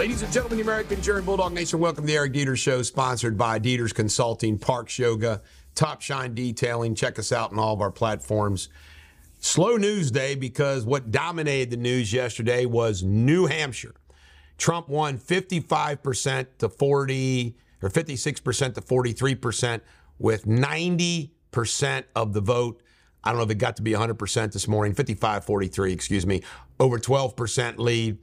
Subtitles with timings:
[0.00, 3.36] Ladies and gentlemen, the American Jerry Bulldog Nation, welcome to the Eric Deters Show, sponsored
[3.36, 5.42] by Deters Consulting, Parks Yoga,
[5.74, 6.94] Top Shine Detailing.
[6.94, 8.70] Check us out on all of our platforms.
[9.40, 13.94] Slow news day because what dominated the news yesterday was New Hampshire.
[14.56, 19.80] Trump won 55% to 40 or 56% to 43%
[20.18, 22.82] with 90% of the vote.
[23.22, 26.40] I don't know if it got to be 100% this morning, 55 43, excuse me,
[26.78, 28.16] over 12% lead.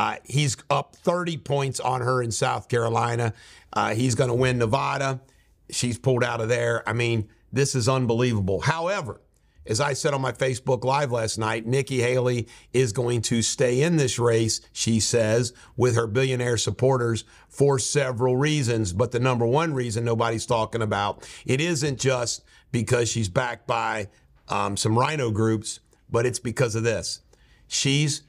[0.00, 3.34] Uh, he's up 30 points on her in South Carolina.
[3.70, 5.20] Uh, he's going to win Nevada.
[5.68, 6.82] She's pulled out of there.
[6.88, 8.62] I mean, this is unbelievable.
[8.62, 9.20] However,
[9.66, 13.82] as I said on my Facebook Live last night, Nikki Haley is going to stay
[13.82, 18.94] in this race, she says, with her billionaire supporters for several reasons.
[18.94, 22.42] But the number one reason nobody's talking about, it isn't just
[22.72, 24.08] because she's backed by
[24.48, 27.20] um, some RINO groups, but it's because of this.
[27.68, 28.22] She's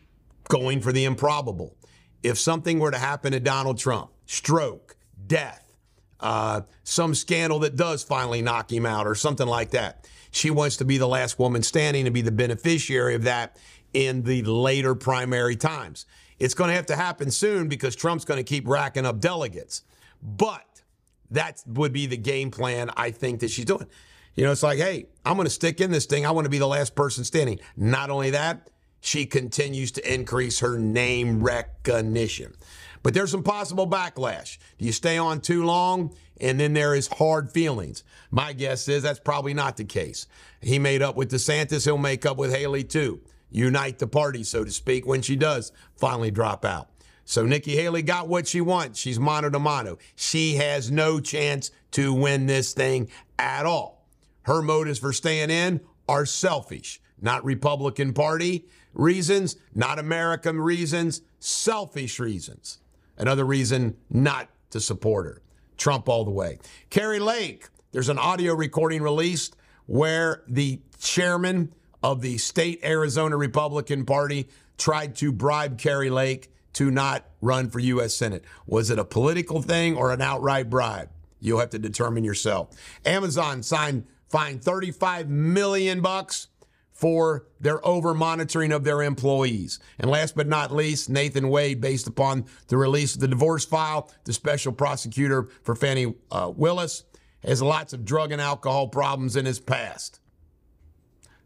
[0.51, 1.77] going for the improbable.
[2.23, 5.73] If something were to happen to Donald Trump, stroke, death,
[6.19, 10.75] uh, some scandal that does finally knock him out, or something like that, she wants
[10.77, 13.57] to be the last woman standing and be the beneficiary of that
[13.93, 16.05] in the later primary times.
[16.37, 19.83] It's going to have to happen soon because Trump's going to keep racking up delegates.
[20.21, 20.81] But
[21.31, 23.87] that would be the game plan I think that she's doing.
[24.35, 26.25] You know, it's like, hey, I'm going to stick in this thing.
[26.25, 27.59] I want to be the last person standing.
[27.77, 28.69] Not only that,
[29.01, 32.53] she continues to increase her name recognition.
[33.03, 34.59] But there's some possible backlash.
[34.77, 36.13] Do you stay on too long?
[36.39, 38.03] And then there is hard feelings.
[38.29, 40.27] My guess is that's probably not the case.
[40.61, 43.21] He made up with DeSantis, he'll make up with Haley too.
[43.49, 46.89] Unite the party, so to speak, when she does finally drop out.
[47.25, 48.99] So Nikki Haley got what she wants.
[48.99, 49.97] She's mano to mano.
[50.15, 54.05] She has no chance to win this thing at all.
[54.43, 62.19] Her motives for staying in are selfish, not Republican Party reasons, not American reasons, selfish
[62.19, 62.79] reasons.
[63.17, 65.41] Another reason not to support her.
[65.77, 66.59] Trump all the way.
[66.89, 69.55] Kari Lake, there's an audio recording released
[69.85, 71.73] where the chairman
[72.03, 77.79] of the state Arizona Republican Party tried to bribe Kari Lake to not run for
[77.79, 78.13] U.S.
[78.15, 78.45] Senate.
[78.65, 81.09] Was it a political thing or an outright bribe?
[81.39, 82.69] You'll have to determine yourself.
[83.05, 86.47] Amazon signed fined 35 million bucks
[87.01, 89.79] for their over monitoring of their employees.
[89.97, 94.11] And last but not least, Nathan Wade, based upon the release of the divorce file,
[94.25, 97.03] the special prosecutor for Fani uh, Willis
[97.43, 100.19] has lots of drug and alcohol problems in his past.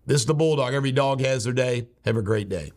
[0.05, 0.73] This is the Bulldog.
[0.73, 1.87] Every dog has their day.
[2.03, 2.73] Have a great day.